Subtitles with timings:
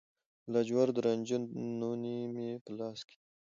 [0.45, 1.37] د لاجوردو رنجه
[1.79, 3.15] نوني مې په لاس کې